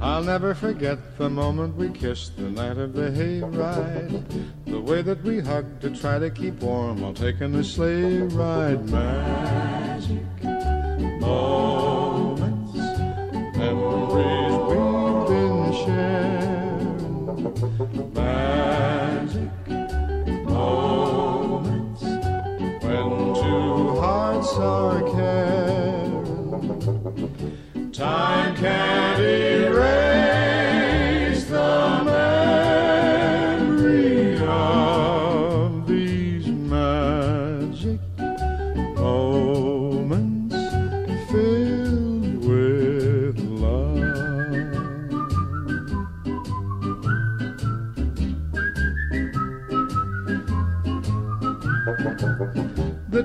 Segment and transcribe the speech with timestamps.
[0.00, 4.51] I'll never forget the moment we kissed the night of the hayride.
[4.82, 8.84] The way that we hugged to try to keep warm while taking a sleigh ride.
[8.90, 11.61] Magic moments,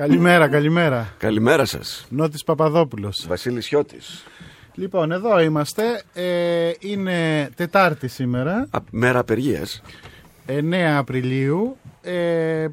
[0.00, 1.14] Καλημέρα, καλημέρα.
[1.18, 2.06] Καλημέρα σας.
[2.08, 3.24] Νότης Παπαδόπουλος.
[3.28, 4.24] Βασίλης Χιώτης.
[4.74, 6.02] Λοιπόν, εδώ είμαστε.
[6.14, 9.82] Ε, είναι Τετάρτη σήμερα, Α, μέρα απεργίας.
[10.46, 11.76] 9 Απριλίου.
[12.02, 12.66] Ε,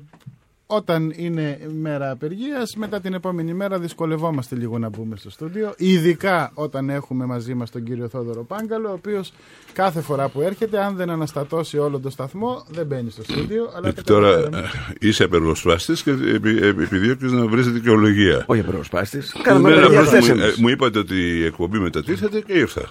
[0.69, 5.73] όταν είναι μέρα απεργίας, μετά την επόμενη μέρα δυσκολευόμαστε λίγο να μπούμε στο στούντιο.
[5.77, 9.33] Ειδικά όταν έχουμε μαζί μας τον κύριο Θόδωρο Πάγκαλο, ο οποίος
[9.73, 13.63] κάθε φορά που έρχεται, αν δεν αναστατώσει όλο το σταθμό, δεν μπαίνει στο στούντιο.
[13.75, 14.69] Αλλά Γιατί τώρα καταλαβαίνουμε.
[14.99, 18.43] ε, είσαι απεργοσπάστης και επι- επι- επιδιώκεις να βρεις δικαιολογία.
[18.47, 19.35] Όχι απεργοσπάστης.
[19.43, 20.57] Κάναμε Εμένα απεργία απλώς χθες μου, εμείς.
[20.57, 22.81] ε, μου είπατε ότι η εκπομπή μετατίθεται και ήρθα.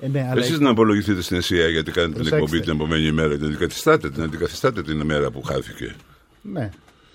[0.00, 2.36] Ε, ναι, αλλά Εσείς να απολογηθείτε στην ΕΣΥΑ γιατί κάνετε την Προσέξτε.
[2.36, 3.36] εκπομπή την επόμενη ημέρα.
[3.36, 5.94] Την αντικαθιστάτε, την αντικαθιστάτε την ημέρα που χάθηκε.
[6.42, 6.70] Ναι.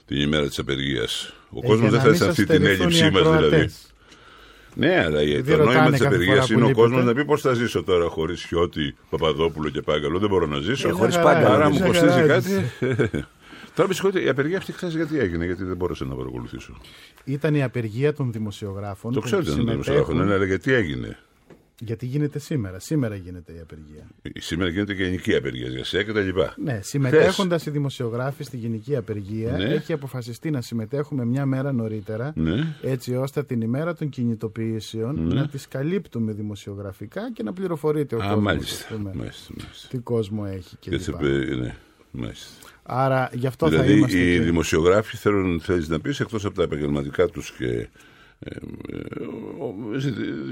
[0.06, 1.34] Την ημέρα της απεργίας.
[1.50, 3.22] Ο Ε, κόσμος για δεν να θα μην αισθανθεί σας την στερηθούν οι έλλειψή μας
[3.22, 3.46] δηλαδή.
[3.46, 3.88] ακροατές.
[4.76, 6.88] Ναι, αλλά το ρωτάνε νόημα της κάθε απεργίας φορά που είναι ο λείπετε.
[6.88, 10.60] κόσμος να πει πώς θα ζήσω τώρα χωρίς χιώτη, Παπαδόπουλο και Πάγκαλο; Δεν μπορώ να
[10.60, 10.88] ζήσω.
[10.88, 11.54] Ε, χωρίς μια χαρά Πάγκαλο.
[11.56, 12.50] Άρα είναι, μου μια κοστίζει χαρά κάτι.
[12.52, 12.72] είναι.
[13.76, 16.78] Τώρα με συγχωρείτε, η απεργία αυτή χθες γιατί έγινε, γιατί δεν μπόρεσα να παρακολουθήσω.
[17.24, 19.14] Ήταν η απεργία των δημοσιογράφων.
[19.14, 21.18] Το που ξέρετε να το συμμετέχουν- δημοσιογράφο, ναι, αλλά γιατί έγινε;
[21.86, 22.80] Γιατί γίνεται σήμερα.
[22.80, 24.08] Σήμερα γίνεται η απεργία.
[24.40, 26.54] Σήμερα γίνεται και γενική απεργία για ΣΕΑ και τα λοιπά.
[26.58, 29.64] Ναι, συμμετέχοντας οι δημοσιογράφοι στη γενική απεργία, Ναι.
[29.64, 32.76] έχει αποφασιστεί να συμμετέχουμε μια μέρα νωρίτερα, Ναι.
[32.82, 38.22] έτσι ώστε την ημέρα των κινητοποιήσεων να τις καλύπτουμε δημοσιογραφικά και να πληροφορείται ο Α,
[38.28, 38.76] κόσμος, μάλιστα.
[38.76, 39.88] ας πούμε, μάλιστα, μάλιστα.
[39.88, 41.00] τι κόσμο έχει Και κλπ.
[41.00, 41.76] σε πε- ναι,
[42.12, 42.68] μάλιστα.
[42.84, 44.18] Άρα γι' αυτό θα Δηλαδή είμαστε.
[44.18, 47.80] οι και- δημοσιογράφοι θέλουν, θέλεις να πεις, εκτός από τα επαγγελματικά τους και ε, ε,
[47.80, 47.90] ο- συ-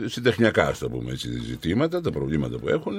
[0.05, 2.93] συντεχνιακά, ας το πούμε έτσι, ζητήματα, τα προβλήματα που έχουν,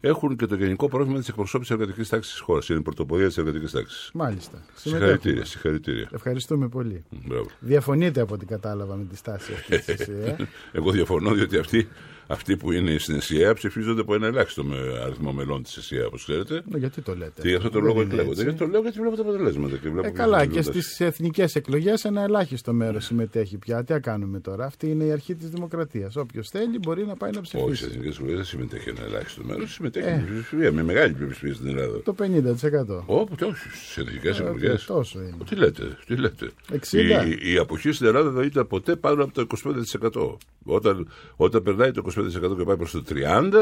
[0.00, 2.68] έχουν και το γενικό πρόβλημα της εκπροσώπησης της εργατικής τάξης της χώρας.
[2.68, 4.10] Είναι η πρωτοπορία της εργατικής τάξης.
[4.14, 4.62] Μάλιστα.
[4.74, 5.44] Συγχαρητήρια, Συμμετέχουμε.
[5.44, 6.08] συγχαρητήρια.
[6.12, 7.04] Ευχαριστούμε πολύ.
[7.26, 7.46] Μπράβο.
[7.60, 10.36] Διαφωνείτε από ό,τι κατάλαβα με τη στάση αυτής της ΕΣΥΑ.
[10.72, 11.88] Εγώ διαφωνώ διότι αυτοί,
[12.30, 16.22] αυτοί που είναι στην ΕΣΥΑ ψηφίζονται από ένα ελάχιστο με αριθμό μελών της ΕΣΥΑ, όπως
[16.22, 16.62] ξέρετε.
[16.70, 17.40] Ναι, Γιατί το λέτε.
[17.42, 18.30] Και γι' αυτό το Δεν λόγο είναι εκλέγονται.
[18.32, 18.42] έτσι.
[18.42, 19.76] Γιατί το λέω γιατί βλέπω τα αποτελέσματα.
[19.76, 20.64] Και βλέπω Ε, και καλά, τους και results.
[20.72, 23.84] στις εθνικές εκλογές ένα ελάχιστο μέρος συμμετέχει πια.
[23.84, 24.64] Τι να κάνουμε τώρα.
[24.64, 26.16] Αυτή είναι η αρχή της δημοκρατίας.
[26.16, 27.84] Όποιος θέλει μπορεί να πάει να Όχι, στι ψηφίσει.
[27.84, 29.72] εθνικές εκλογές δεν συμμετέχει ένα ελάχιστο μέρος.
[29.72, 30.16] Συμμετέχει Ε.
[30.16, 32.02] με πλειοψηφία, με μεγάλη πλειοψηφία στην Ελλάδα.
[32.02, 33.02] Το 50%.
[33.06, 34.84] Όπου και όχι, στις εθνικές Ε, εκλογές.
[34.84, 35.34] τόσο είναι.
[35.48, 36.50] Τι λέτε, τι λέτε.
[36.72, 37.26] 60.
[37.42, 40.36] Η, η αποχή στην Ελλάδα δεν ήταν ποτέ πάνω από το 25%.
[40.64, 43.52] Όταν, όταν περνάει το 25% και πάει προς το 30%,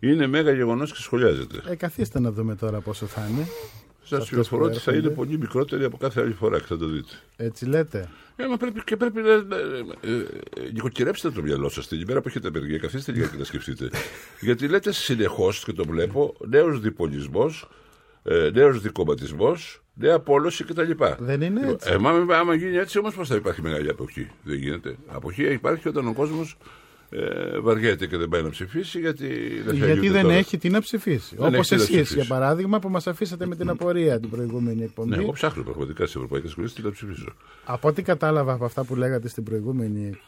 [0.00, 1.62] είναι μέγα γεγονός και σχολιάζεται.
[1.68, 3.46] Ε, καθίστε να δούμε τώρα πόσο θα είναι.
[4.02, 5.14] Σας αυτές πληροφορώ που ότι θα είναι έρχονται.
[5.26, 7.12] πολύ μικρότερη από κάθε άλλη φορά και θα το δείτε.
[7.36, 8.08] Έτσι λέτε.
[8.36, 9.42] Ε, μα πρέπει, και πρέπει να.
[9.42, 10.08] να- ε,
[10.60, 12.78] ε, νοικοκυρέψτε το μυαλό σας την ημέρα που έχετε απεργία.
[12.78, 13.90] Καθίστε λίγα και να σκεφτείτε.
[14.40, 17.68] Γιατί λέτε συνεχώς και το βλέπω νέος διπολισμός,
[18.22, 20.90] ε, νέος δικοματισμός, νέα πόλωση κτλ.
[21.18, 24.56] Δεν είναι έτσι; Ε, μα, άμα γίνει έτσι όμως, πώς θα υπάρχει μεγάλη αποχή; Δεν
[24.56, 24.96] γίνεται.
[25.06, 26.56] Αποχή υπάρχει όταν ο κόσμος
[27.14, 29.26] ε, βαριέται και δεν πάει να ψηφίσει γιατί
[29.64, 30.34] δεν θέλει Γιατί ούτε δεν τώρα.
[30.34, 31.36] έχει τι να ψηφίσει.
[31.36, 32.14] Δεν Όπως έχει τι να εσείς, ψηφίσει.
[32.14, 35.08] για παράδειγμα, που μας αφήσατε με την απορία την προηγούμενη εκπομπή.
[35.10, 37.34] Ναι, εγώ ψάχνω πραγματικά στις ευρωπαϊκές σχολές τι να ψηφίσω.
[37.64, 40.18] Από ό,τι κατάλαβα από αυτά που λέγατε στην προηγούμενη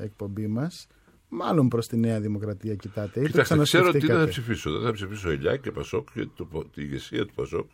[0.00, 0.86] ε, εκπομπή μας,
[1.28, 3.20] μάλλον προς τη Νέα Δημοκρατία κοιτάτε.
[3.20, 4.30] Ή το Κοιτάξτε, ξέρω τι δεν θα ξανασκεφτήκατε.
[4.30, 4.70] ψηφίσω.
[4.70, 7.66] Δεν θα ψηφίσω Ελιά και Πασόκ και το, η ηγεσία του Πασόκ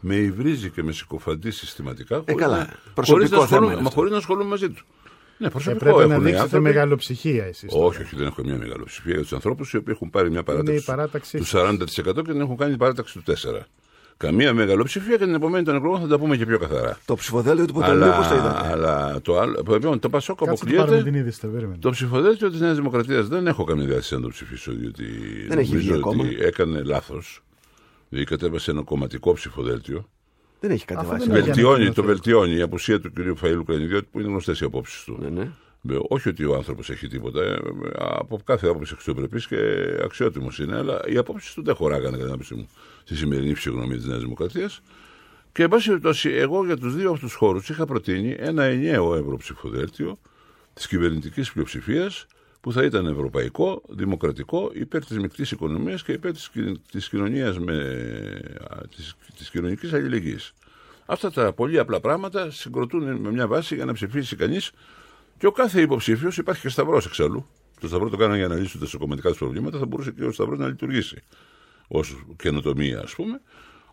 [0.00, 2.16] με υβρίζει και με συκοφαντεί συστηματικά.
[2.16, 2.56] χωρίς καλά.
[2.58, 2.64] να-
[2.94, 3.98] Προσωπικό χωρίς να θέμα ασχολούμαι- είναι Μα αυτό.
[3.98, 4.84] χωρίς να ασχολούμαι μαζί του.
[5.38, 6.64] Ναι, Ε, προσωπικό πρέπει να έχουν οι δείξετε άνθρωποι.
[6.64, 7.72] μεγαλοψυχία εσείς.
[7.72, 10.42] Όχι, όχι, δεν έχω μια μεγαλοψηφία για τους ανθρώπους οι οποίοι έχουν πάρει μια η
[10.42, 11.60] παράταξη, παράταξή του σας.
[11.62, 13.66] 40% και την έχουν κάνει παράταξη του 4%.
[14.16, 16.98] Καμία μεγαλοψηφία και την επομένη των εκλογών θα τα πούμε και πιο καθαρά.
[17.04, 18.68] Το ψηφοδέλτιο του Ποταμιού πώς το Αλλά, είδατε.
[18.68, 21.18] αλλά το, άλλο, λοιπόν, το Πασόκ Κάτσε να πάρουμε την αποκλείεται.
[21.18, 21.40] είδηση.
[21.40, 21.78] το περίμενε.
[21.80, 25.04] Το ψηφοδέλτιο της Νέας Δημοκρατίας δεν έχω καμία διάθεση να το ψηφίσω, διότι
[25.48, 26.22] Δεν έχει βγει νομίζω ακόμα.
[26.24, 27.42] ότι έκανε λάθος.
[28.08, 30.08] Δηλαδή κατέβασε ένα κομματικό ψηφοδέλτιο.
[30.66, 31.26] Δεν έχει Αυτό κατεβάσει.
[31.28, 32.00] δεν έχει Βελτιώνει, ανακοινωθεί.
[32.00, 33.36] το βελτιώνει η απουσία του κ.
[33.36, 35.18] Φαήλου Κρανιδιώτη που είναι γνωστές οι απόψεις του.
[35.20, 35.50] Ναι, ναι.
[35.94, 37.42] Ε, Όχι ότι ο άνθρωπος έχει τίποτα.
[37.42, 37.56] ε,
[37.96, 39.56] Από κάθε άποψη αξιοπρεπής και
[40.04, 42.68] αξιότιμος είναι, αλλά οι απόψεις του δεν χωράγανε κατά την άποψή μου
[43.04, 44.80] στη σημερινή φυσιογνωμία της Νέας Δημοκρατίας.
[45.52, 49.36] Και εν πάση περιπτώσει, εγώ για τους δύο αυτούς χώρους είχα προτείνει ένα ενιαίο ευρώ
[49.36, 50.18] ψηφοδέλτιο
[50.74, 52.26] της κυβερνητικής πλειοψηφίας
[52.64, 56.32] που θα ήταν ευρωπαϊκό, δημοκρατικό, υπέρ της μεικτής οικονομίας και υπέρ
[56.90, 57.76] της κοινωνίας με.
[59.36, 60.52] της κοινωνικής αλληλεγγύης.
[61.06, 64.70] Αυτά τα πολύ απλά πράγματα συγκροτούν με μια βάση για να ψηφίσει κανείς
[65.38, 67.46] και ο κάθε υποψήφιος υπάρχει και σταυρός εξάλλου.
[67.80, 70.32] Το σταυρό το κάνανε για να λύσουν τα κομματικά τους προβλήματα, θα μπορούσε και ο
[70.32, 71.22] σταυρός να λειτουργήσει
[71.88, 73.40] ως καινοτομία, ας πούμε.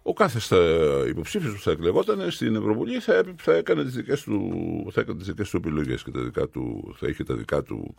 [0.02, 0.58] Ο κάθε στα...
[1.08, 4.52] υποψήφιος που θα εκλεγόταν στην Ευρωβουλή θα, έπ- θα έκανε τις δικές του,
[4.92, 7.96] θα έκανε τις δικές του επιλογές και τα δικά του, θα είχε τα δικά του.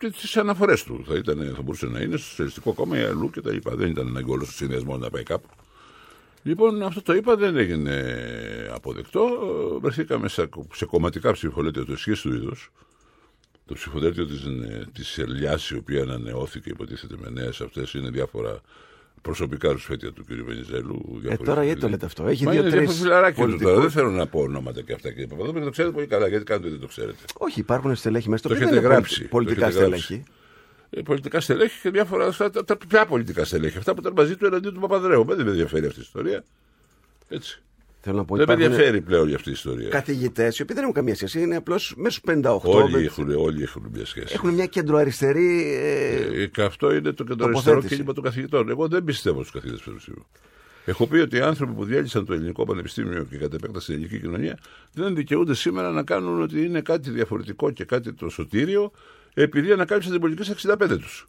[0.00, 1.04] Ε, τις αναφορές του.
[1.06, 3.56] Θα, ήταν, θα μπορούσε να είναι στο Σοσιαλιστικό Κόμμα ή αλλού κτλ.
[3.62, 5.48] Δεν ήταν ανάγκη όλος ο συνδυασμός να πάει κάπου.
[6.42, 8.14] Λοιπόν, αυτό το είπα, δεν έγινε
[8.72, 9.28] αποδεκτό.
[9.82, 12.72] Βρεθήκαμε σε, σε κομματικά ψηφοδέλτια του ισχύς του είδους.
[13.66, 18.60] Το ψηφοδέλτιο της, ε, της Ελιάς, η οποία ανανεώθηκε, υποτίθεται με νέες αυτές, είναι διάφορα
[19.22, 20.28] προσωπικά ρουσφέτια του κ.
[20.46, 21.20] Βενιζέλου.
[21.28, 22.80] Ε, τώρα γιατί το λέτε αυτό; Έχει Μα είναι δύο-τρει.
[22.80, 23.80] διάφορα φιλαράκια τους τώρα.
[23.80, 25.08] Δεν θέλω να πω ονόματα και αυτά.
[25.10, 26.28] Κύριε Παπαδόπουλο, το ξέρετε πολύ καλά.
[26.28, 27.18] Γιατί κάνετε δεν το ξέρετε.
[27.38, 28.42] Όχι, υπάρχουν στελέχη μέσα.
[28.42, 29.14] Το οποία έχετε δεν είναι γράψει.
[29.16, 30.04] πολι- Πολιτικά Το έχετε γράψει.
[30.04, 30.24] στελέχη.
[30.90, 32.26] Ε, πολιτικά στελέχη και διάφορα.
[32.26, 33.78] Αυτά, τα, τα, ποια πολιτικά στελέχη.
[33.78, 35.24] Αυτά που ήταν μαζί του εναντίον του Παπαδρέου.
[35.24, 36.44] Δεν με ενδιαφέρει αυτή η ιστορία.
[37.28, 37.62] Έτσι.
[38.08, 39.88] Θέλω να πω, Δεν με υπάρχουν ενδιαφέρει πλέον για αυτή η ιστορία.
[39.88, 41.40] καθηγητές οι οποίοι δεν έχουν καμία σχέση.
[41.40, 42.58] Είναι απλώς μέσα στου 58.
[42.62, 44.32] Όλοι με- έχουν, όλοι έχουν μια σχέση.
[44.34, 45.74] Έχουν μια κεντροαριστερή.
[45.74, 47.94] ε, Ε, και αυτό είναι το κεντροαριστερό Τοποθέτηση.
[47.94, 48.68] κίνημα των καθηγητών.
[48.68, 50.26] Εγώ δεν πιστεύω στους καθηγητές πανεπιστημίου.
[50.84, 54.18] Έχω πει ότι οι άνθρωποι που διέλυσαν το ελληνικό πανεπιστήμιο και κατ' επέκταση την ελληνική
[54.20, 54.58] κοινωνία
[54.92, 58.92] δεν δικαιούνται σήμερα να κάνουν ότι είναι κάτι διαφορετικό και κάτι το σωτήριο
[59.34, 61.28] επειδή ανακάλυψαν την πολιτική στα 65 τους.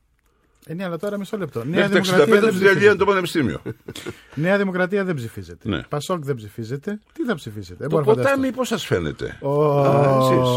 [0.70, 1.64] Ε, ναι, αλλά τώρα μισό λεπτό.
[1.66, 2.96] Νέα Μέχρι τα 65 Δημοκρατία, δεν του διαλύαν ψηφίζεται.
[2.98, 3.62] το πανεπιστήμιο.
[4.36, 5.70] Νέα Δημοκρατία δεν ψηφίζεται.
[5.70, 5.82] Ναι.
[5.84, 7.00] Πασόκ δεν ψηφίζεται.
[7.14, 7.76] Τι θα ψηφίσετε.
[7.80, 8.36] Δεν το μπορώ να φανταστώ.
[8.36, 9.82] ποτάμι πώς σας φαίνεται; Ο-
[10.20, 10.50] εσείς.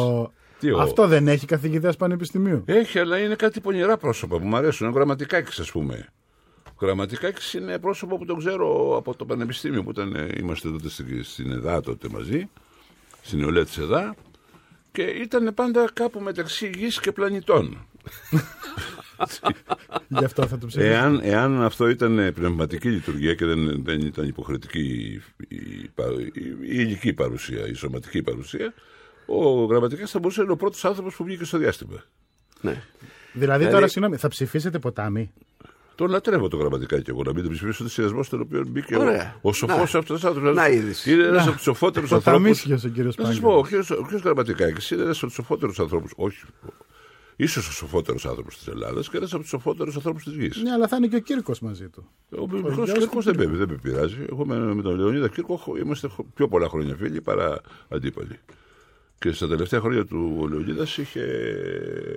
[0.58, 4.56] Τι, ο- Αυτό δεν έχει καθηγητές πανεπιστημίου; Έχει, αλλά είναι κάτι πονηρά πρόσωπα που μου
[4.56, 4.86] αρέσουν.
[4.86, 6.08] Είναι γραμματικάκι, ας πούμε.
[6.68, 10.88] Ο Γραμματικάκης είναι πρόσωπο που τον ξέρω από το Πανεπιστήμιο που ήταν, ε, είμαστε τότε
[10.88, 12.48] στην, στην ΕΔΑ τότε μαζί,
[13.22, 14.14] στην νεολαία της ΕΔΑ.
[14.92, 17.76] Και ήταν πάντα κάπου μεταξύ γης και πλανητών.
[20.08, 20.94] Γι' αυτό θα το ψηφίσετε.
[20.94, 26.20] Εάν, εάν αυτό ήταν ε, πνευματική λειτουργία και δεν, δεν ήταν υποχρεωτική η, η, παρου-
[26.36, 28.74] η, η υλική παρουσία, η σωματική παρουσία,
[29.26, 32.04] ο Γραμματικάκης θα μπορούσε να είναι ο πρώτος άνθρωπος που βγήκε στο διάστημα.
[32.60, 32.82] ναι.
[33.32, 35.32] Δηλαδή τώρα, συγγνώμη, θα ψηφίσετε ποτάμι;
[35.94, 38.96] Τον λατρεύω το γραμματικά και εγώ να μην τον ψηφίσω το συνδυασμό στον οποίο μπήκε
[38.96, 39.36] ο, Ωραία.
[39.40, 39.98] ο σοφός Να.
[39.98, 40.54] αυτός άνθρωπος.
[40.54, 41.12] Να είδηση.
[41.12, 42.38] Είναι ένας από τους σοφότερους Ο ανθρώπου.
[42.42, 46.12] Θαμίσιος ο κύριος Να σας πω, ο κύριο Γραμματικάκη είναι ένας από τους σοφότερους ανθρώπους.
[46.16, 46.44] Όχι.
[47.42, 50.62] Ίσως ο σοφότερος άνθρωπος της Ελλάδας και ένας από τους σοφότερους ανθρώπους της γης.
[50.62, 52.08] Ναι, αλλά θα είναι και ο Κύρκος μαζί του.
[52.38, 54.24] Ο μικρός γιος Κύρκος του δεν, με- δεν με πειράζει.
[54.30, 58.38] Εγώ με, με τον Λεωνίδα Κύρκο έχω- είμαστε χω- πιο πολλά χρόνια φίλοι παρά αντίπαλοι.
[59.18, 61.22] Και στα τελευταία χρόνια του ο Λεωνίδας είχε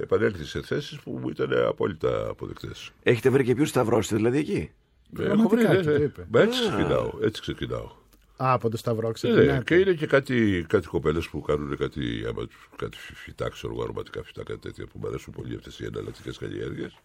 [0.02, 2.92] επανέλθει σε θέσεις που μου ήταν απόλυτα αποδεκτές.
[3.04, 4.72] Έχετε βρει και ποιους σταυρώσετε δηλαδή εκεί;
[5.20, 6.04] Έχω βρει, Γραμματικάκη, ναι, το ναι.
[6.04, 6.28] είπε.
[6.32, 7.12] Μα έτσι ξεκινάω.
[7.22, 7.90] Έτσι ξεκινάω.
[8.38, 9.64] Α, από το Σταυρό Ε, ξεκινάτε.
[9.66, 13.84] και είναι και κάτι, κάτι κοπέλες που κάνουν κάτι, άμα τους- κάτι φυτά, ξέρω εγώ,
[13.84, 16.98] αρωματικά φυτά, κάτι τέτοια που μου αρέσουν πολύ αυτές οι εναλλακτικές καλλιέργειες.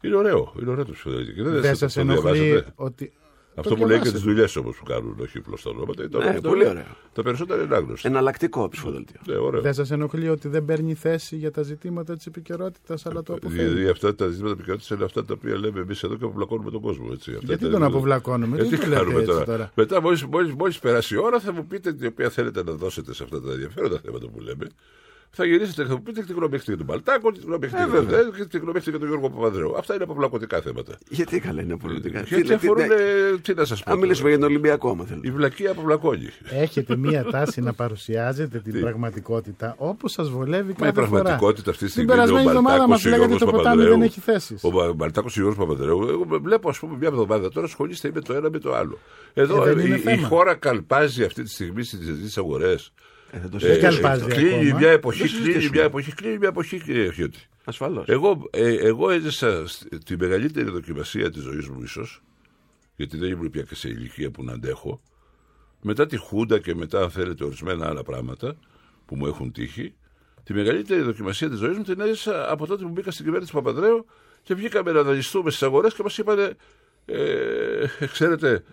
[0.00, 1.34] Είναι ωραίο, είναι ωραίο το ψηφοδέλτιο.
[1.34, 2.72] Και Δεν δεν σα το ενοχλεί διαβάζετε.
[2.74, 3.12] ότι.
[3.54, 4.16] Αυτό που λέει και διαβάσετε.
[4.16, 6.08] τις δουλειές όμως που κάνουν, όχι απλώς τα ονόματα.
[6.08, 6.84] Το- Ναι, το- πολύ ωραίο.
[7.12, 8.08] Τα περισσότερα είναι άγνωστα.
[8.08, 9.20] Εναλλακτικό ψηφοδέλτιο.
[9.26, 9.60] Ναι, ωραίο.
[9.60, 13.64] Δεν σας ενοχλεί ότι δεν παίρνει θέση για τα ζητήματα της επικαιρότητας, αλλά το αποφεύγει;
[13.64, 16.80] Δηλαδή αυτά τα ζητήματα επικαιρότητας είναι αυτά τα οποία λέμε εμείς εδώ και αποβλακώνουμε τον
[16.80, 17.06] κόσμο.
[17.12, 17.30] Έτσι.
[17.30, 20.00] Αυτά Γιατί τα- τον αποβλακώνουμε, Ε, τι τι το λέτε κάνουμε έτσι τώρα; τώρα; Μετά,
[20.00, 23.22] μόλις, μόλις, μόλις περάσει η ώρα, θα μου πείτε την οποία θέλετε να δώσετε σε
[23.22, 24.66] αυτά τα ενδιαφέροντα θέματα που λέμε.
[25.34, 27.84] Θα γυρίσετε και θα μου πείτε τι γνώμη έχετε για τον Παλτάκο, τι γνώμη έχετε
[27.84, 29.74] για τον Δέδ και τι γνώμη έχετε για τον Γιώργο Παπανδρέου.
[29.78, 30.92] Αυτά είναι αποβλακωτικά θέματα.
[31.08, 32.20] Γιατί καλά είναι πολιτικά.
[32.20, 33.92] Γιατί Τι- αφορούν, τι- ε, τι να σας πω.
[33.92, 34.36] Αν μιλήσουμε τώρα.
[34.36, 35.28] για τον Ολυμπιακό, άμα θέλετε.
[35.28, 36.28] Η βλακία αποβλακώνει.
[36.50, 41.08] Έχετε μία τάση να παρουσιάζετε την πραγματικότητα όπως σας βολεύει Μα η κάθε φορά.
[41.08, 43.56] πραγματικότητα αυτή τη Την στιγμή είναι ο περασμένη εβδομάδα μας Μπαλτάκο, ο λέγατε Γιώργος το
[43.56, 43.98] ποτάμι Παπανδρέου.
[43.98, 44.64] δεν έχει θέσεις.
[44.64, 46.08] Ο Μπαλτάκος και ο Γιώργος Παπανδρέου.
[46.08, 48.98] Εγώ βλέπω, ας πούμε, μια εβδομάδα τώρα ασχολείστε με το ένα με το άλλο.
[49.34, 50.26] Εδώ Ε, δεν η, είναι η θέμα.
[50.28, 52.92] χώρα καλπάζει αυτή τη στιγμή στις διεθνείς αγορές.
[53.34, 54.08] Ε, δεν το Ε, συζητήσουμε.
[54.08, 54.78] καλπάζει κλείνει ακόμα.
[54.78, 55.76] μια εποχή, Δεν κλείνει συζητήσουμε.
[55.76, 57.38] μια εποχή, κλείνει μια εποχή, κύριε Χιώτη.
[57.64, 58.04] Ασφαλώς.
[58.08, 62.22] Εγώ, ε, εγώ έζησα σ- τη μεγαλύτερη δοκιμασία της ζωής μου, ίσως,
[62.96, 65.00] γιατί δεν ήμουν πια και σε ηλικία που να αντέχω.
[65.82, 68.56] Μετά τη Χούντα και μετά, αν θέλετε, ορισμένα άλλα πράγματα
[69.06, 69.94] που μου έχουν τύχει,
[70.44, 73.62] τη μεγαλύτερη δοκιμασία της ζωής μου την έζησα από τότε που μπήκα στην κυβέρνηση του
[73.62, 74.06] Παπανδρέου
[74.42, 76.56] και βγήκαμε να δανειστούμε στις αγορές και μας είπανε,
[77.04, 78.64] ε, ξέρετε,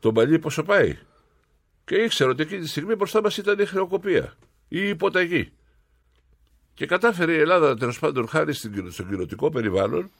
[0.00, 0.98] το παλί πόσο πάει;
[1.92, 4.34] Και ήξερα ότι εκείνη τη στιγμή μπροστά μας ήταν η χρεοκοπία
[4.68, 5.52] ή η υποταγή.
[6.74, 10.10] Και κατάφερε η Ελλάδα τέλος πάντων χάρη στην- στο κοινωτικό περιβάλλον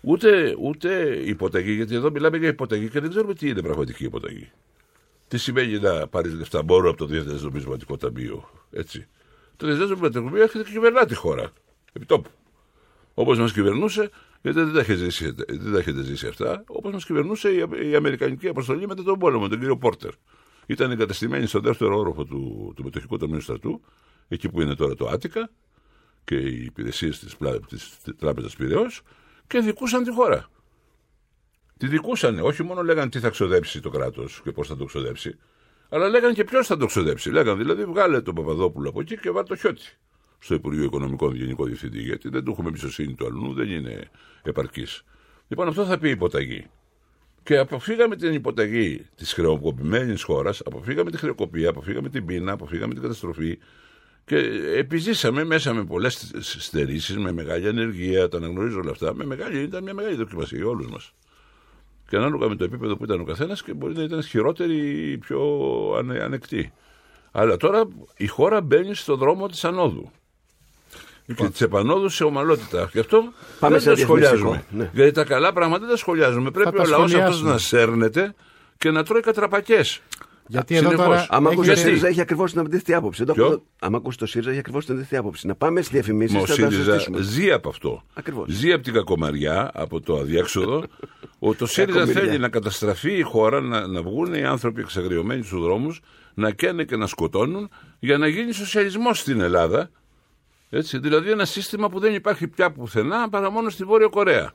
[0.00, 4.50] ούτε, ούτε υποταγή, γιατί εδώ μιλάμε για υποταγή και δεν ξέρουμε τι είναι πραγματική υποταγή.
[5.28, 8.50] Τι σημαίνει να πάρεις λεφτά μόνο από το Διεθνές Νομισματικό Ταμείο.
[8.70, 9.06] Έτσι.
[9.56, 11.52] Το Διεθνές Νομισματικό Ταμείο έρχεται και κυβερνά τη χώρα.
[11.92, 12.30] Επί τόπου.
[13.14, 14.10] Όπως μας κυβερνούσε,
[14.42, 17.94] γιατί δεν τα έχετε ζήσει, δεν τα έχετε ζήσει αυτά, όπως μας κυβερνούσε η, η
[17.94, 20.10] Αμερικανική αποστολή μετά τον πόλεμο, τον κύριο Πόρτερ.
[20.66, 23.80] Ήταν εγκαταστημένη στο δεύτερο όροφο του, του Μετοχικού Ταμείου Στρατού,
[24.28, 25.50] εκεί που είναι τώρα το Άτικα
[26.24, 27.36] και οι υπηρεσίες της
[27.68, 29.02] της Τράπεζας Πυραιός
[29.46, 30.48] και δικούσαν τη χώρα.
[31.76, 32.38] Τη δικούσαν.
[32.38, 35.38] Όχι μόνο λέγανε τι θα ξοδέψει το κράτος και πώς θα το ξοδέψει,
[35.88, 37.30] αλλά λέγανε και ποιος θα το ξοδέψει.
[37.30, 39.98] Λέγανε δηλαδή βγάλε τον Παπαδόπουλο από εκεί και βάλε το χιώτη
[40.38, 44.10] στο Υπουργείο Οικονομικών Γενικό Διευθυντή, γιατί δεν του έχουμε εμπιστοσύνη του αλλού, δεν είναι
[44.42, 45.02] επαρκής.
[45.48, 46.66] Λοιπόν, αυτό θα πει υποταγή.
[47.46, 53.02] Και αποφύγαμε την υποταγή της χρεοκοπημένης χώρας, αποφύγαμε τη χρεοκοπία, αποφύγαμε την πείνα, αποφύγαμε την
[53.02, 53.58] καταστροφή
[54.24, 54.36] και
[54.76, 59.14] επιζήσαμε μέσα με πολλές στερήσεις, με μεγάλη ανεργία, τα αναγνωρίζω όλα αυτά.
[59.14, 61.12] Με μεγάλη, ήταν μια μεγάλη δοκιμασία για όλους μας.
[62.08, 65.18] Και ανάλογα με το επίπεδο που ήταν ο καθένας και μπορεί να ήταν χειρότερη ή
[65.18, 65.40] πιο
[65.98, 66.72] ανε, ανεκτή.
[67.32, 70.10] Αλλά τώρα η χώρα μπαίνει στο δρόμο της ανόδου.
[71.34, 72.88] Και της επανόδου σε ομαλότητα.
[72.92, 74.36] Γι' αυτό Πάμε δεν σε τα διαφημιστικό.
[74.36, 74.64] σχολιάζουμε.
[74.70, 74.90] Ναι.
[74.94, 76.50] Γιατί τα καλά πράγματα δεν τα σχολιάζουμε.
[76.50, 77.50] Πρέπει τα ο λαός αυτός σχολιάσουμε.
[77.50, 78.34] να σέρνεται
[78.78, 80.00] και να τρώει κατραπακές.
[80.48, 81.06] Γιατί εδώ Συνεχώς.
[81.06, 81.26] τώρα.
[81.30, 83.24] Άμα ακούσει το έχετε- ΣΥΡΙΖΑ έχει ακριβώς την αντίθετη άποψη.
[83.24, 85.46] Δεν το Ποιο; έχω- Άμα ακούσει το ΣΥΡΙΖΑ έχει ακριβώς την αντίθετη άποψη.
[85.46, 87.20] Να πάμε στις διαφημίσεις Μα ο και θα τα ΣΥΡΙΖΑ συζητήσουμε.
[87.22, 88.02] ζει από αυτό.
[88.14, 88.46] Ακριβώς.
[88.50, 90.84] Ζει από την κακομαριά, από το αδιέξοδο.
[91.38, 92.22] ο, το ΣΥΡΙΖΑ Κακομοιριά.
[92.30, 96.00] θέλει να καταστραφεί η χώρα, να, να βγουν οι άνθρωποι εξαγριωμένοι στους δρόμους,
[96.34, 97.68] να καίνε και να σκοτώνουν,
[97.98, 99.90] για να γίνει σοσιαλισμός στην Ελλάδα.
[100.70, 104.52] Έτσι, δηλαδή ένα σύστημα που δεν υπάρχει πια πουθενά παρά μόνο στη Βόρεια Κορέα.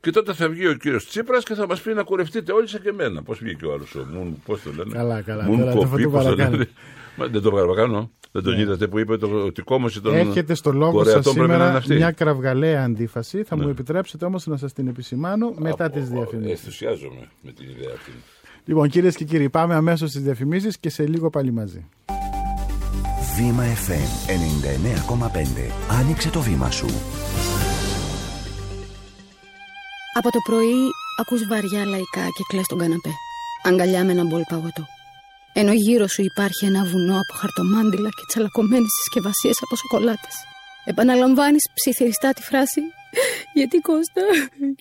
[0.00, 2.82] Και τότε θα βγει ο κύριος Τσίπρας και θα μας πει να κουρευτείτε όλοι σαν
[2.82, 3.22] και εμένα.
[3.22, 6.02] Πώς βγήκε ο άλλος ο Μουν, πώς το λένε; Καλά, καλά, Μουν τώρα το Κοπή,
[6.02, 6.50] το πώς το παρακάνω.
[6.56, 6.68] λένε;
[7.16, 8.10] Μα δεν το παρακάνω.
[8.32, 11.48] Δεν τον είδατε που είπε το, ότι κόμωση των Έχετε στο λόγο σας Κορεατών πρέπει
[11.48, 11.94] να είναι σήμερα αυτή.
[11.94, 13.42] μια κραυγαλαία αντίφαση.
[13.42, 13.70] Θα μου Ναι.
[13.70, 16.50] επιτρέψετε όμως να σας την επισημάνω μετά τις διαφημίσεις.
[16.50, 18.10] Ενθουσιάζομαι με την ιδέα αυτή.
[18.64, 21.88] Λοιπόν, κυρίες και κύριοι, πάμε αμέσως στις διαφημίσεις και σε λίγο πάλι μαζί.
[23.36, 25.72] Βήμα FM 99,5.
[25.90, 26.86] Άνοιξε το βήμα σου.
[30.18, 30.74] Από το πρωί
[31.20, 33.10] ακούς βαριά λαϊκά και κλαις τον καναπέ.
[33.62, 34.86] Αγκαλιά με ένα μπολ παγωτό.
[35.52, 40.34] Ενώ γύρω σου υπάρχει ένα βουνό από χαρτομάντιλα και τσαλακωμένες συσκευασίες από σοκολάτες.
[40.84, 42.80] Επαναλαμβάνεις ψιθυριστά τη φράση
[43.54, 44.22] «Γιατί Κώστα,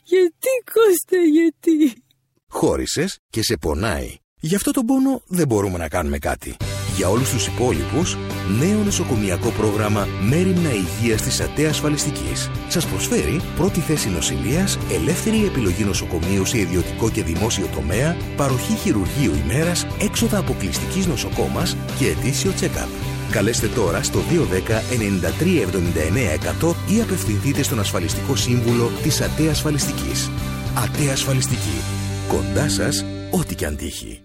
[0.03, 2.03] γιατί Κώστα, γιατί»
[2.47, 4.15] Χώρισες και σε πονάει.
[4.39, 6.57] Γι' αυτό τον πόνο δεν μπορούμε να κάνουμε κάτι.
[7.01, 8.17] Για όλους τους υπόλοιπους,
[8.59, 12.51] νέο νοσοκομιακό πρόγραμμα Μέριμνα Υγείας της ΑΤΕ Ασφαλιστικής.
[12.67, 19.33] Σας προσφέρει πρώτη θέση νοσηλείας, ελεύθερη επιλογή νοσοκομείου σε ιδιωτικό και δημόσιο τομέα, παροχή χειρουργείου
[19.43, 22.87] ημέρας, έξοδα αποκλειστικής νοσοκόμας και ετήσιο check-up.
[23.31, 30.29] Καλέστε τώρα στο 210-93-79-100 ή απευθυνθείτε στον ασφαλιστικό σύμβουλο της ΑΤΕ Ασφαλιστικής.
[30.73, 31.81] ΑΤΕ Ασφαλιστική.
[32.27, 34.21] Κοντά σας, ό,τι και αν τύχει.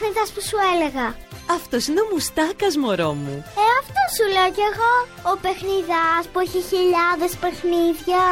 [0.00, 1.16] Να, μαμά, αυτός είναι ο παιχνιδάς που σου έλεγα.
[1.50, 3.44] Αυτός είναι ο μουστάκας μωρό μου.
[3.46, 4.94] Ε, αυτό σου λέω κι εγώ.
[5.32, 8.22] Ο παιχνιδάς που έχει χιλιάδες παιχνίδια.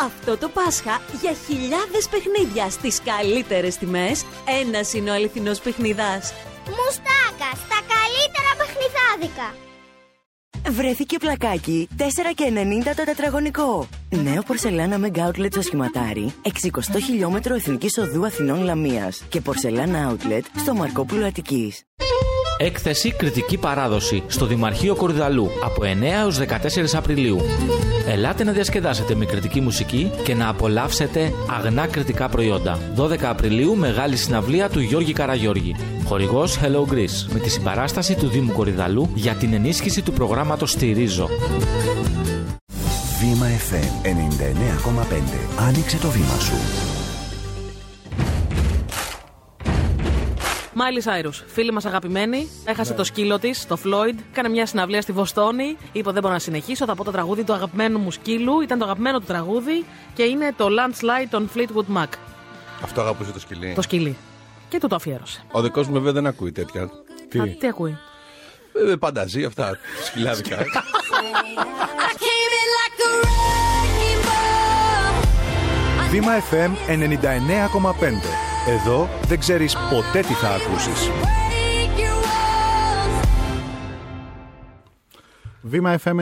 [0.00, 4.24] Αυτό το Πάσχα για χιλιάδες παιχνίδια στις καλύτερες τιμές,
[4.60, 6.32] ένας είναι ο αληθινός παιχνιδάς.
[6.66, 9.65] Μουστάκας, τα καλύτερα παιχνιδάδικα.
[10.70, 12.02] Βρέθηκε πλακάκι 4
[12.34, 13.88] και 90 το τετραγωνικό.
[14.10, 16.48] Νέο πορσελάνα Mega Outlet στο σχηματάρι, 60
[17.04, 21.82] χιλιόμετρο Εθνικής Οδού Αθηνών Λαμίας και πορσελάνα Outlet στο Μαρκόπουλο Αττικής.
[22.58, 26.44] Έκθεση Κριτική Παράδοση στο Δημαρχείο Κορυδαλού από 9 έως 14
[26.94, 27.38] Απριλίου.
[28.08, 32.78] Ελάτε να διασκεδάσετε με κρητική μουσική και να απολαύσετε αγνά κρητικά προϊόντα.
[32.96, 35.76] 12 Απριλίου Μεγάλη Συναυλία του Γιώργη Καραγιώργη.
[36.04, 41.28] Χορηγός Hello Greece με τη συμπαράσταση του Δήμου Κορυδαλού για την ενίσχυση του προγράμματος Στηρίζω.
[43.20, 45.64] Βήμα FM 99,5.
[45.66, 46.95] Άνοιξε το βήμα σου.
[50.78, 52.96] Μάιλι Σάιρους, φίλη μας αγαπημένη, έχασε Ναι.
[52.96, 55.76] το σκύλο της, το Φλόιντ, έκανε μια συναυλία στη Βοστόνη.
[55.92, 58.60] Είπε: Δεν μπορώ να συνεχίσω, θα πω το τραγούδι του αγαπημένου μου σκύλου.
[58.60, 62.06] Ήταν το αγαπημένο του τραγούδι και είναι το Landslide των Fleetwood Mac.
[62.82, 63.72] Αυτό αγαπούσε το σκυλί.
[63.74, 64.16] Το σκυλί.
[64.68, 65.42] Και του το αφιέρωσε.
[65.50, 66.90] Ο δικός μου βέβαια δεν ακούει τέτοια.
[67.28, 67.98] Τι; Α, τι ακούει;
[68.90, 69.78] Ε, πανταζή αυτά.
[70.04, 70.56] Σκυλάδικα.
[76.10, 78.45] Βήμα FM 99,5.
[78.68, 81.08] Εδώ δεν ξέρεις ποτέ τι θα ακούσεις.
[85.62, 86.16] Βήμα FM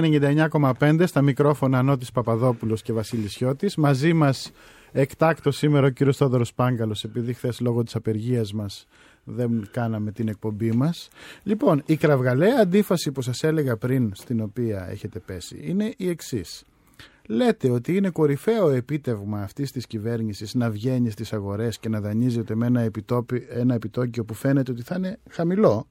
[0.80, 3.76] 99,5 στα μικρόφωνα Νότης Παπαδόπουλος και Βασίλης Σιώτης.
[3.76, 4.52] Μαζί μας
[4.92, 8.86] εκτάκτος σήμερα ο κύριος Θόδωρος Πάγκαλος επειδή χθες λόγω της απεργίας μας
[9.24, 11.08] δεν κάναμε την εκπομπή μας.
[11.42, 16.64] Λοιπόν, η κραυγαλαία αντίφαση που σας έλεγα πριν στην οποία έχετε πέσει είναι η εξής.
[17.28, 22.54] Λέτε ότι είναι κορυφαίο επίτευγμα αυτής της κυβέρνησης να βγαίνει στις αγορές και να δανείζεται
[22.54, 25.86] με ένα, επιτόπι, ένα επιτόκιο που φαίνεται ότι θα είναι χαμηλό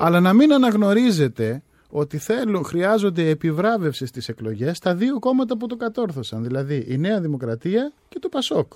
[0.00, 5.76] αλλά να μην αναγνωρίζετε ότι θέλουν, χρειάζονται επιβράβευσης στις εκλογές τα δύο κόμματα που το
[5.76, 8.72] κατόρθωσαν, δηλαδή η Νέα Δημοκρατία και το Πασόκ.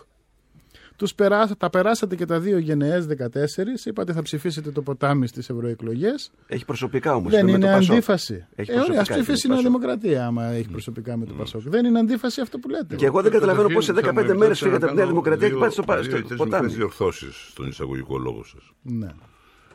[0.99, 5.49] Τους περάσα, τα περάσατε και τα δύο γενναίες 14, είπατε θα ψηφίσετε το ποτάμι στις
[5.49, 6.31] ευρωεκλογές.
[6.47, 7.31] Έχει προσωπικά όμως.
[7.33, 8.47] Δεν είναι αντίφαση.
[8.55, 9.71] Έχει ε, ωραία, ας προσωπικά, ψηφίσει η έχει Νέα Πασόκ.
[9.71, 11.61] Δημοκρατία άμα έχει προσωπικά με το Πασόκ.
[11.63, 12.97] Δεν είναι αντίφαση αυτό που λέτε.
[12.97, 15.73] Και εγώ δεν καταλαβαίνω πώς σε 15 μέρες φύγατε από τη Νέα Δημοκρατία και πάτε
[15.73, 16.69] στο, πα- στο ποτάμι.
[16.69, 18.73] διορθώσεις στον εισαγωγικό λόγο σας.
[18.83, 19.09] Ναι.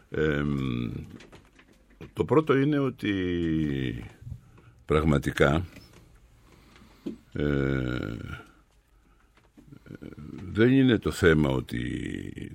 [0.09, 0.43] Ε,
[2.13, 3.13] το πρώτο είναι ότι
[4.85, 5.65] πραγματικά
[7.33, 7.43] ε,
[10.53, 11.81] δεν είναι το θέμα ότι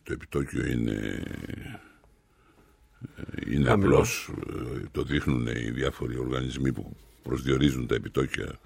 [0.04, 1.22] το επιτόκιο είναι,
[3.16, 3.90] ε, είναι Χαμηλό.
[3.94, 8.58] απλώς, ε, το δείχνουν οι διάφοροι οργανισμοί που προσδιορίζουν τα επιτόκια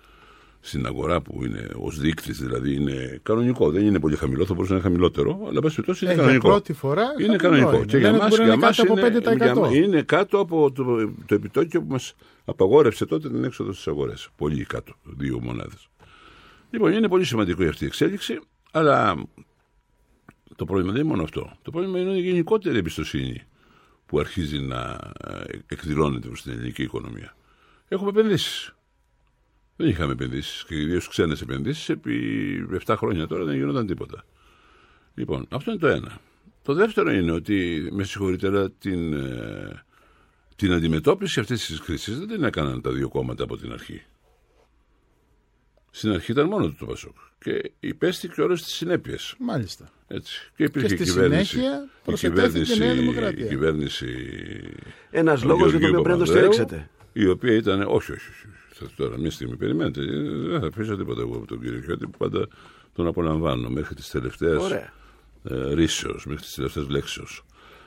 [0.60, 3.70] στην αγορά που είναι ως δείκτης, δηλαδή είναι κανονικό.
[3.70, 6.16] Δεν είναι πολύ χαμηλό, θα μπορούσε να είναι χαμηλότερο, αλλά εν πάση περιπτώσει είναι Ε,
[6.16, 6.48] για κανονικό.
[6.48, 7.76] πρώτη φορά είναι χαμηλό κανονικό.
[7.76, 7.84] είναι.
[7.84, 9.68] Και για Λένε μας, ότι μπορεί για να είναι μας κάτω από είναι, 5%.
[9.70, 10.84] για- είναι κάτω από το,
[11.26, 12.14] το επιτόκιο που μας
[12.44, 14.28] απαγόρευσε τότε την έξοδο στις αγορές.
[14.36, 15.88] Πολύ κάτω, δύο μονάδες.
[16.70, 18.38] Λοιπόν, είναι πολύ σημαντικό αυτή η εξέλιξη,
[18.72, 19.24] αλλά
[20.56, 21.52] το πρόβλημα δεν είναι μόνο αυτό.
[21.62, 23.42] Το πρόβλημα είναι η γενικότερη εμπιστοσύνη
[24.06, 27.36] που αρχίζει να ε, εκδηλώνεται προς την ελληνική οικονομία.
[27.88, 28.74] Έχουμε επενδύσεις.
[29.76, 31.88] Δεν είχαμε επενδύσεις και ιδίως ξένες επενδύσεις.
[31.88, 34.24] Επί 7 χρόνια τώρα δεν γινόταν τίποτα.
[35.14, 36.20] Λοιπόν, αυτό είναι το ένα.
[36.62, 39.84] Το δεύτερο είναι ότι με συγχωρείτε, αλλά την, ε,
[40.56, 44.02] την αντιμετώπιση αυτής της κρίσης δεν την έκαναν τα δύο κόμματα από την αρχή.
[45.94, 47.16] Στην αρχή ήταν μόνο του το Πασόκ.
[47.38, 49.34] Και υπέστη και όλες τις συνέπειες.
[49.38, 49.88] Μάλιστα.
[50.08, 50.50] Έτσι.
[50.56, 51.44] Και υπήρχε Και η στη κυβέρνηση.
[51.46, 53.44] συνέχεια η προσετέθηκε η κυβέρνηση, Νέα Δημοκρατία.
[53.44, 54.06] η κυβέρνηση
[55.10, 56.90] Ένας του λόγος για τον Γεωργίου οποίο πρέπει να το Παπανδρέου, στηρίξετε.
[57.12, 57.80] Η οποία ήταν.
[57.80, 58.12] Όχι, όχι.
[58.30, 58.46] όχι.
[58.68, 60.00] Θα, τώρα, μια στιγμή περιμένετε.
[60.00, 60.06] Ε,
[60.50, 62.48] Δεν θα αφήσω τίποτα εγώ από τον κύριο Χιώτη που πάντα
[62.94, 64.92] τον απολαμβάνω μέχρι τη τελευταία Ωραία.
[65.44, 67.44] ε, ρήσεω, μέχρι τις τελευταίες λέξεως.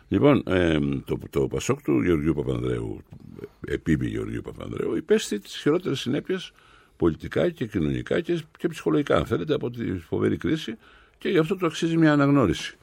[0.08, 3.02] Λοιπόν, ε, το, το Πασόκ του Γεωργίου Παπανδρέου,
[3.68, 6.52] επίμπη Γεωργίου Παπανδρέου, υπέστη τις χειρότερες συνέπειες
[6.98, 10.78] πολιτικά και κοινωνικά και, και ψυχολογικά, αν θέλετε, από τη φοβερή κρίση
[11.18, 12.78] και γι' αυτό του αξίζει μια αναγνώριση.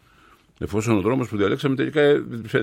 [0.58, 2.22] Εφόσον ο δρόμος που διαλέξαμε τελικά ε,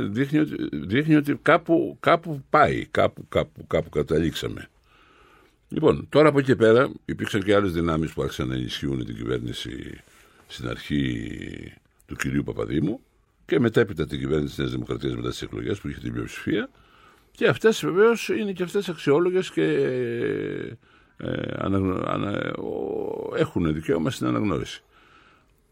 [0.10, 4.70] δείχνει ότι, δείχνει ότι κάπου, κάπου πάει, κάπου, κάπου, κάπου καταλήξαμε.
[5.70, 9.16] Λοιπόν, τώρα από εκεί και πέρα υπήρξαν και άλλες δυνάμεις που άρχισαν να ενισχύουν την
[9.16, 10.02] κυβέρνηση
[10.48, 11.74] στην αρχή
[12.06, 13.00] του κυρίου Παπαδήμου
[13.46, 16.70] και μετέπειτα την κυβέρνηση της Νέας Δημοκρατίας μετά τις εκλογές που είχε την πλειοψηφία.
[17.32, 19.66] Και αυτές βεβαίως είναι και αυτές αξιόλογες και
[21.22, 24.84] ε, αναγνω- ανα- ο- έχουν δικαίωμα στην αναγνώριση.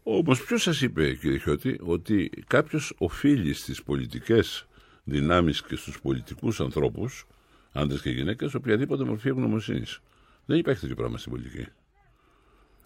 [0.02, 4.66] Όμως, ποιος σας είπε, κύριε Χιώτη, ότι κάποιος οφείλει στις πολιτικές
[5.04, 7.26] δυνάμεις και στους πολιτικούς ανθρώπους,
[7.72, 10.00] άντρες και γυναίκες, οποιαδήποτε μορφή ευγνωμοσύνης;
[10.46, 11.66] Δεν υπάρχει τέτοιο πράγμα στην πολιτική.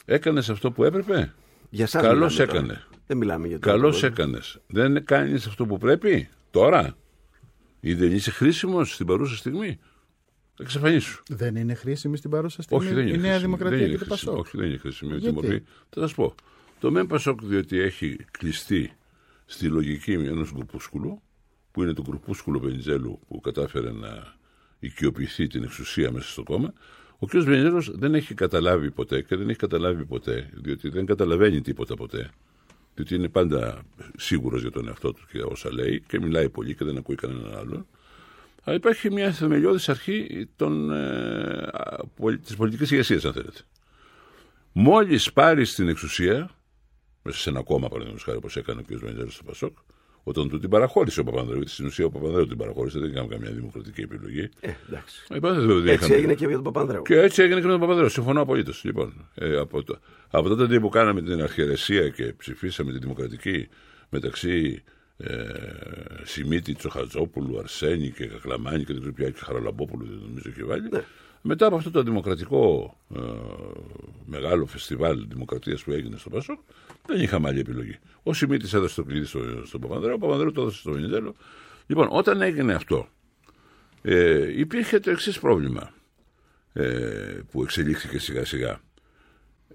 [0.04, 1.32] Έκανες αυτό που έπρεπε;
[1.70, 2.64] Για σας Καλώς μιλάμε τώρα.
[2.64, 2.84] έκανε.
[3.06, 4.12] Δεν μιλάμε για το Καλώς άλλο.
[4.12, 4.60] έκανες.
[4.66, 6.96] Δεν κάνεις αυτό που πρέπει τώρα;
[7.80, 9.78] Ή δεν είσαι χρήσιμος στην παρούσα στιγμή;
[10.58, 11.22] Εξαφανίσου.
[11.28, 13.44] Δεν είναι χρήσιμη στην παρούσα στιγμή Όχι, δεν είναι η Νέα χρήσιμη.
[13.44, 14.34] Δημοκρατία δεν είναι και το χρήσιμη.
[14.34, 14.46] Πασόκ.
[14.46, 15.10] Όχι, δεν είναι χρήσιμη.
[15.10, 15.62] με τη Γιατί; μορφή.
[15.90, 16.34] Θα σας πω.
[16.80, 18.92] Το ΜΕΝ Πασόκ, διότι έχει κλειστεί
[19.46, 21.22] στη λογική ενός γκρουπούσκουλου,
[21.70, 24.34] που είναι το γκρουπούσκουλο Βενιζέλου που κατάφερε να
[24.78, 26.72] οικειοποιηθεί την εξουσία μέσα στο κόμμα,
[27.18, 27.30] ο κ.
[27.30, 32.30] Βενιζέλος δεν έχει καταλάβει ποτέ και δεν έχει καταλάβει ποτέ, διότι δεν καταλαβαίνει τίποτα ποτέ.
[32.94, 33.82] Διότι είναι πάντα
[34.16, 37.54] σίγουρος για τον εαυτό του και όσα λέει και μιλάει πολύ και δεν ακούει κανέναν
[37.56, 37.86] άλλον.
[38.64, 41.68] Αλλά υπάρχει μια θεμελιώδης αρχή των, ε,
[42.16, 43.58] πολι- της πολιτικής ηγεσίας, αν θέλετε.
[44.72, 46.50] Μόλις πάρει την εξουσία,
[47.22, 48.98] μέσα σε ένα κόμμα παραδείγματος χάρη όπως έκανε ο κ.
[48.98, 49.76] Βενιζέλος στο Πασόκ,
[50.22, 53.28] όταν του την παραχώρησε ο Παπανδρέου, γιατί στην ουσία ο Παπανδρέου την παραχώρησε, δεν έκαμε
[53.28, 54.48] καμιά δημοκρατική επιλογή.
[54.60, 55.26] Ε, εντάξει.
[55.28, 57.02] Ε, είπατε, δεν Έτσι είχαμε- έγινε και για τον Παπανδρέου.
[57.02, 58.08] και έτσι έγινε και με τον Παπανδρέου.
[58.08, 58.84] Συμφωνώ απολύτως.
[58.84, 59.98] Λοιπόν, ε, από, το,
[60.30, 63.68] από τότε που κάναμε την αρχαιρεσία και ψηφίσαμε τη δημοκρατική
[64.08, 64.82] μεταξύ
[65.24, 70.64] ε, Σιμίτη, Τσοχατζόπουλου, Αρσένη και Κακλαμάνη και δεν ξέρω πια και Χαραλαμπόπουλου, δεν νομίζω είχε
[70.64, 70.88] βάλει.
[71.42, 73.20] Μετά από αυτό το δημοκρατικό ε,
[74.26, 76.58] μεγάλο φεστιβάλ δημοκρατίας που έγινε στο Πασόκ,
[77.06, 77.98] δεν είχαμε άλλη επιλογή.
[78.22, 81.34] Ο Σιμίτης έδωσε το κλειδί στο, στον Παπανδρέου, ο Παπανδρέου το έδωσε στο Βενιζέλο.
[81.86, 83.08] Λοιπόν, όταν έγινε αυτό,
[84.02, 85.92] ε, υπήρχε το εξής πρόβλημα
[86.72, 88.80] ε, που εξελίχθηκε σιγά σιγά.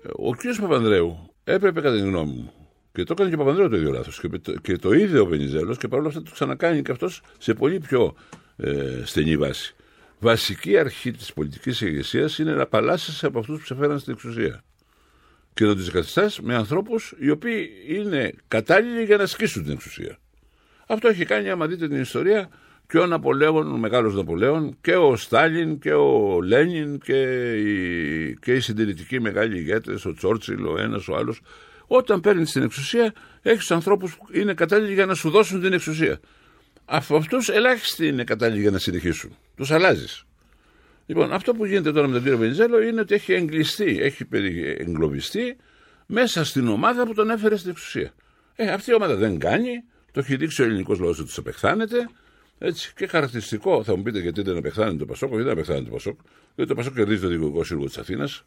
[0.03, 0.41] Ε, Ο κ.
[0.62, 2.53] Παπανδρέου έπρεπε κατά τη γνώμη μου
[2.97, 4.19] και το έκανε και ο Παπανδρέου το ίδιο λάθος.
[4.19, 7.53] Και, το- και το είδε ο Βενιζέλος και παρόλα αυτά το ξανακάνει και αυτός σε
[7.53, 8.15] πολύ πιο
[8.57, 9.75] ε, στενή βάση.
[10.19, 14.63] Βασική αρχή της πολιτικής ηγεσίας είναι να απαλλάσσεσαι από αυτούς που σε φέραν στην εξουσία.
[15.53, 20.17] Και να τους καθιστά με ανθρώπους οι οποίοι είναι κατάλληλοι για να ασκήσουν την εξουσία.
[20.88, 22.49] Αυτό έχει κάνει, άμα δείτε την ιστορία,
[22.88, 27.21] και ο Ναπολέον, ο μεγάλος Ναπολέον, και ο Στάλιν, και ο Λένιν, και
[27.57, 31.41] οι, και οι συντηρητικοί μεγάλοι ηγέτες, ο Τσόρτσιλ, ο ένας, ο άλλος.
[31.88, 36.19] Όταν παίρνεις την εξουσία, έχεις ανθρώπους που είναι κατάλληλοι για να σου δώσουν την εξουσία.
[36.86, 39.38] Από αυτούς ελάχιστοι είναι κατάλληλοι για να συνεχίσουν.
[39.56, 40.23] Τους αλλάζεις.
[41.06, 44.80] Λοιπόν, αυτό που γίνεται τώρα με τον κύριο Βενιζέλο είναι ότι έχει εγκλειστεί, έχει περι-
[44.80, 45.58] εγκλωβιστεί
[46.06, 48.12] μέσα στην ομάδα που τον έφερε στην εξουσία.
[48.56, 52.10] Ε, αυτή η ομάδα δεν κάνει, το έχει δείξει ο ελληνικός λαός ότι τους απεχθάνεται.
[52.60, 55.91] Έτσι, και χαρακτηριστικό, θα μου πείτε γιατί δεν απεχθάνεται το Πασόκ, γιατί δεν απεχθάνεται το
[55.91, 56.19] Πασόκ.
[56.56, 58.45] Διότι το Πασόκ κερδίζει το δικηγορικό σύλλογο της Αθήνας,